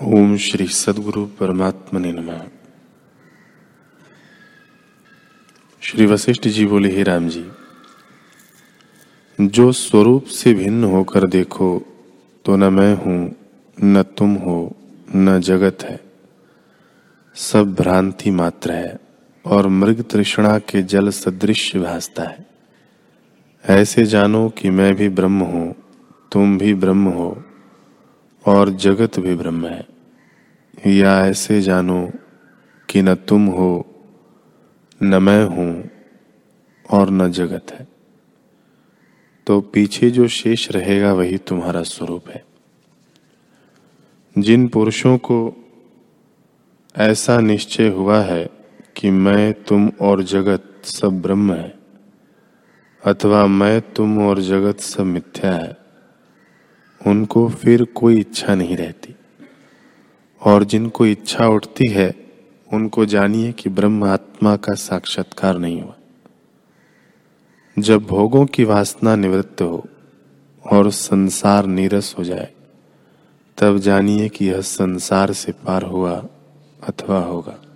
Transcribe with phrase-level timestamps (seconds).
[0.00, 2.44] ओम श्री सदगुरु परमात्मा ने नमः।
[5.82, 7.44] श्री वशिष्ठ जी बोले, हे राम जी,
[9.38, 11.68] जो स्वरूप से भिन्न होकर देखो
[12.44, 13.36] तो न मैं हूँ,
[13.78, 14.76] न तुम हो,
[15.16, 16.00] न जगत है।
[17.36, 18.98] सब भ्रांति मात्र है,
[19.44, 22.46] और मृग तृष्णा के जल सदृश भासता है।
[23.64, 25.74] ऐसे जानो कि मैं भी ब्रह्म हूँ,
[26.32, 27.30] तुम भी ब्रह्म हो
[28.46, 29.86] और जगत भी ब्रह्म है।
[30.86, 32.10] या ऐसे जानो
[32.88, 33.86] कि न तुम हो,
[35.02, 35.90] न मैं हूँ
[36.90, 37.88] और न जगत है।
[39.46, 42.44] तो पीछे जो शेष रहेगा वही तुम्हारा स्वरूप है।
[44.38, 45.56] जिन पुरुषों को
[46.96, 48.50] ऐसा निश्चय हुआ है
[48.96, 51.78] कि मैं, तुम और जगत सब ब्रह्म है,
[53.06, 55.89] अथवा मैं, तुम और जगत सब मिथ्या है
[57.06, 59.14] उनको फिर कोई इच्छा नहीं रहती।
[60.42, 62.14] और जिनको इच्छा उठती है,
[62.72, 65.94] उनको जानिए कि ब्रह्म आत्मा का साक्षात्कार नहीं हुआ।
[67.78, 69.84] जब भोगों की वासना निवृत्त हो
[70.72, 72.52] और संसार नीरस हो जाए,
[73.58, 76.26] तब जानिए कि यह संसार से पार हुआ
[76.88, 77.69] अथवा होगा।